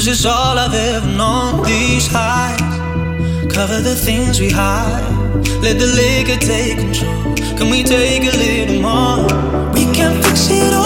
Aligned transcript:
Cause 0.00 0.08
it's 0.08 0.24
all 0.24 0.56
I've 0.58 0.72
ever 0.72 1.06
known. 1.08 1.62
These 1.62 2.06
highs 2.10 2.58
cover 3.52 3.82
the 3.82 3.94
things 3.94 4.40
we 4.40 4.48
hide. 4.48 5.04
Let 5.60 5.78
the 5.78 5.88
liquor 5.88 6.40
take 6.40 6.78
control. 6.78 7.34
Can 7.58 7.68
we 7.68 7.82
take 7.82 8.22
a 8.22 8.34
little 8.34 8.80
more? 8.80 9.24
We 9.74 9.84
can 9.94 10.22
fix 10.22 10.48
it 10.48 10.72
all. 10.72 10.79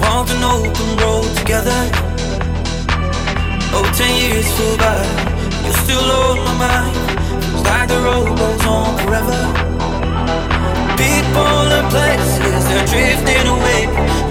walked 0.00 0.30
an 0.30 0.42
open 0.42 0.88
road 1.02 1.28
together. 1.36 1.80
Oh, 3.74 3.84
ten 3.94 4.12
years 4.16 4.46
flew 4.54 4.76
by, 4.78 4.96
You 5.64 5.72
still 5.84 6.08
on 6.22 6.38
my 6.46 6.54
mind. 6.62 6.94
Feels 7.42 7.64
like 7.64 7.88
the 7.88 8.00
road 8.00 8.38
goes 8.38 8.64
on 8.66 8.90
forever. 9.02 9.40
People 10.96 11.66
and 11.78 11.88
places, 11.90 12.60
they're 12.68 12.86
drifting 12.86 13.46
away. 13.50 13.82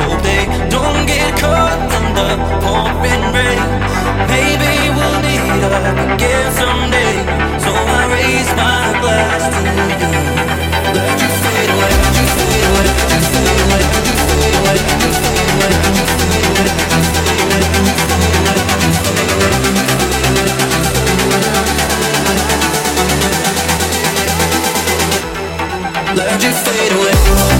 Hope 0.03 0.21
they 0.23 0.43
don't 0.69 1.05
get 1.05 1.29
caught 1.39 1.79
in 1.97 2.05
the 2.17 2.29
pouring 2.63 3.25
rain. 3.35 3.61
Maybe 4.31 4.71
we'll 4.95 5.17
meet 5.21 5.63
up 5.67 5.97
again 6.15 6.47
someday. 6.59 7.15
So 7.63 7.71
I 7.71 8.01
raise 8.15 8.51
my 8.55 8.79
glass 9.03 9.43
to 9.53 9.59
you. 9.77 9.87
Let 10.95 11.19
you 11.21 11.29
fade 11.43 11.71
away, 11.75 11.91
let 12.03 12.15
you 12.19 12.27
fade 12.35 12.65
away, 12.69 12.87
let 13.11 13.11
you 13.11 13.33
fade 13.33 13.61
away, 13.65 13.81
let 13.93 14.05
you 14.07 14.15
fade 14.27 14.55
away. 14.59 14.77
Let 14.77 15.03
you 15.03 15.13
fade 15.13 15.37
away. 15.37 15.42
Let 26.15 26.43
you 26.43 26.51
fade 26.51 26.91
away. 26.91 27.52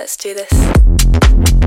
Let's 0.00 0.16
do 0.16 0.32
this. 0.32 1.59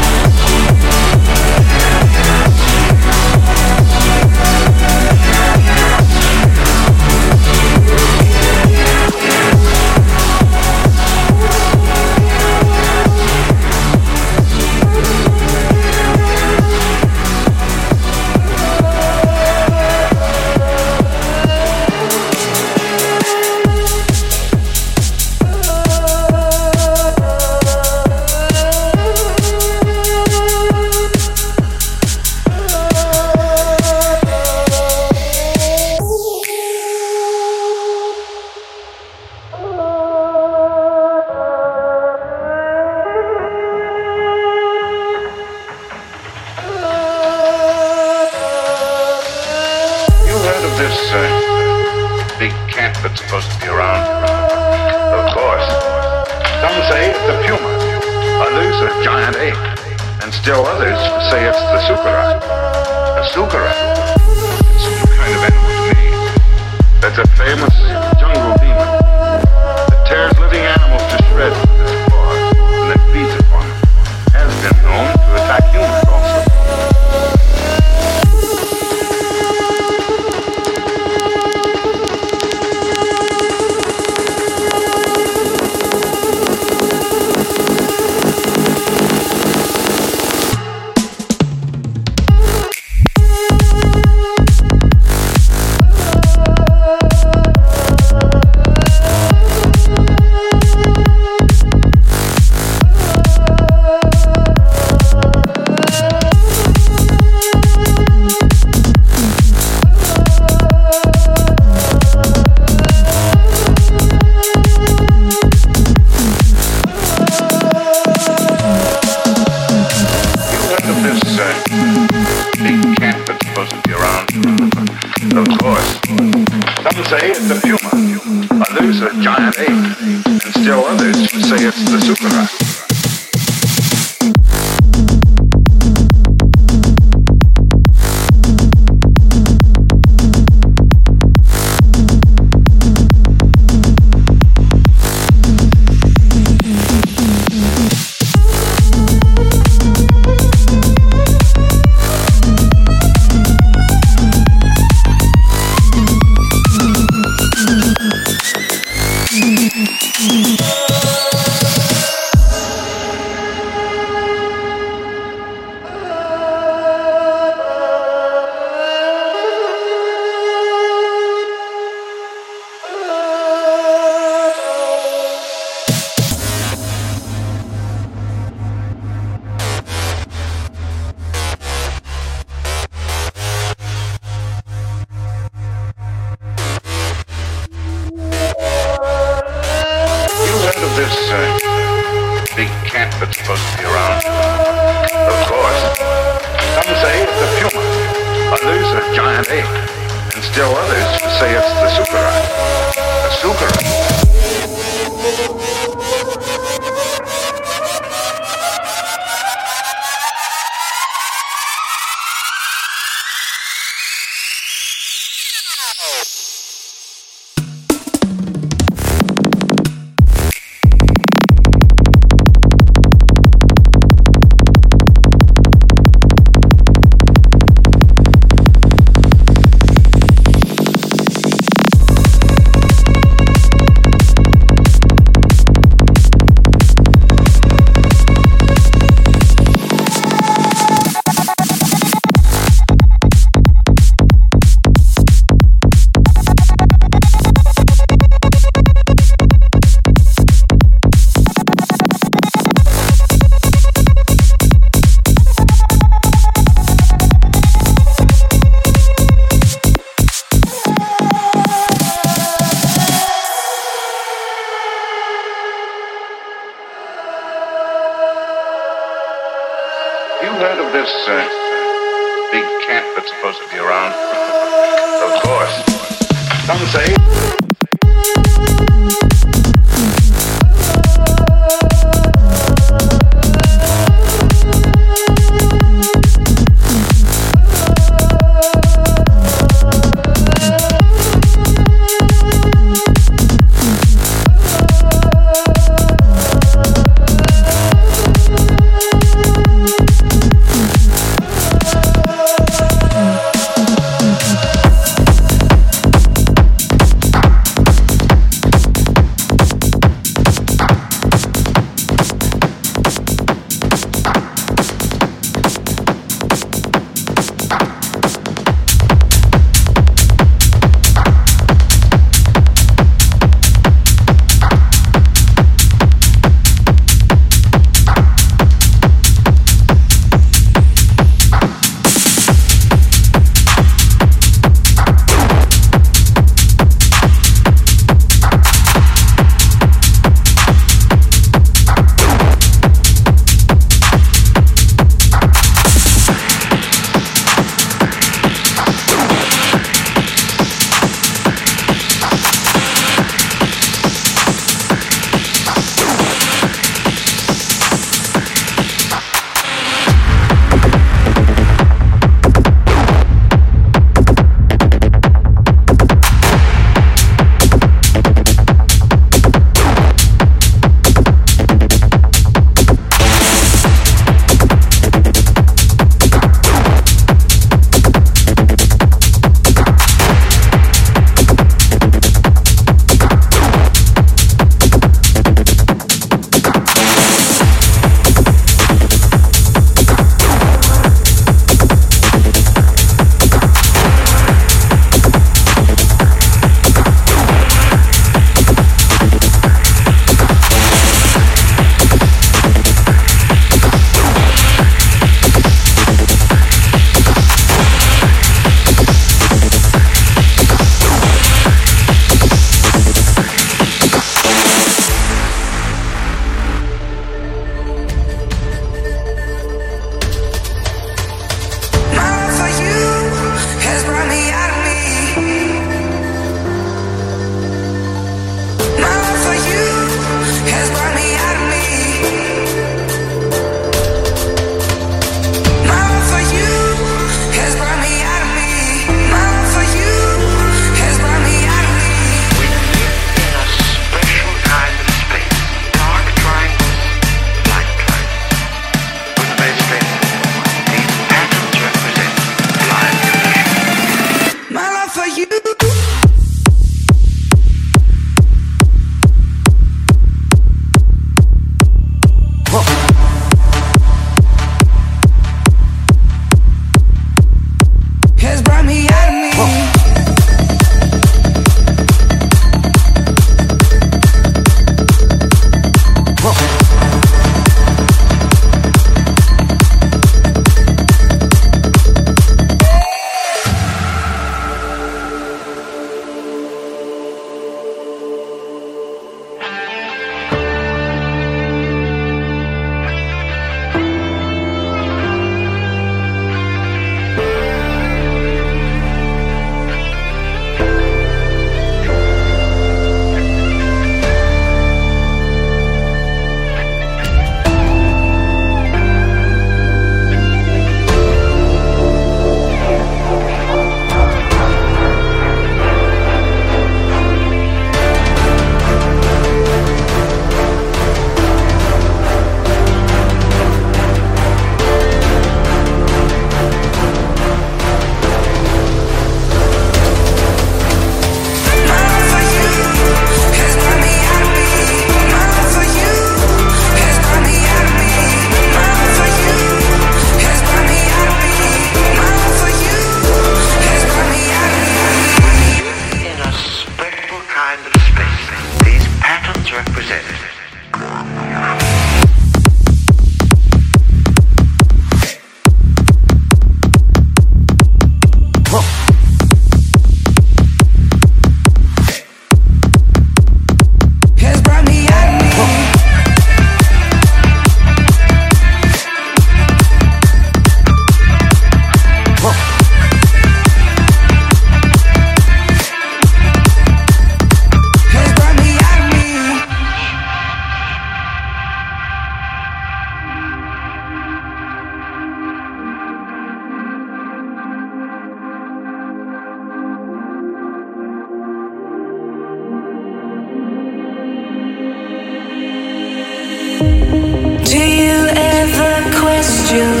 you. 599.73 600.00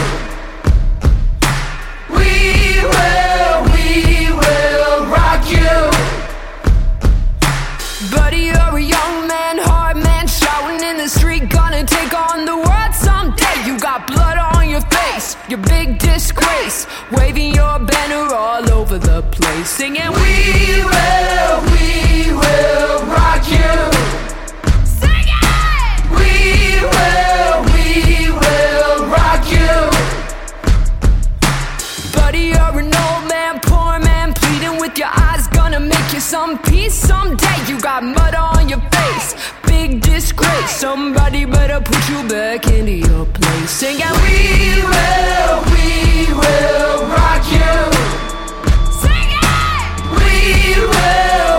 banner 17.85 18.33
all 18.33 18.71
over 18.71 18.97
the 18.97 19.21
place, 19.31 19.69
singing, 19.69 20.11
We 20.11 20.83
will, 20.91 21.55
we 21.71 22.31
will 22.41 23.05
rock 23.05 23.43
you. 23.49 23.73
Sing 24.85 25.27
it! 25.27 26.01
We 26.17 26.33
will, 26.93 27.55
we 27.73 28.31
will 28.41 29.05
rock 29.07 29.43
you. 29.55 29.73
Buddy, 32.13 32.53
you're 32.53 32.79
an 32.79 32.93
old 33.05 33.23
man, 33.29 33.59
poor 33.61 33.99
man, 33.99 34.33
pleading 34.33 34.79
with 34.79 34.97
your 34.97 35.09
eyes, 35.11 35.47
gonna 35.47 35.79
make 35.79 36.13
you 36.13 36.19
some 36.19 36.59
peace 36.59 36.93
someday. 36.93 37.57
You 37.67 37.79
got 37.79 38.03
mud 38.03 38.35
on 38.35 38.69
your 38.69 38.81
face, 38.91 39.33
disgrace. 40.13 40.71
Somebody 40.71 41.45
better 41.45 41.79
put 41.79 42.01
you 42.09 42.19
back 42.27 42.67
into 42.67 42.91
your 43.07 43.25
place. 43.25 43.71
Sing 43.71 44.01
out, 44.03 44.15
we 44.25 44.37
will, 44.91 45.55
we 45.73 45.87
will 46.39 46.97
rock 47.15 47.43
you. 47.57 47.75
Sing 49.01 49.29
it, 49.31 49.99
we 50.17 50.31
will. 50.91 51.50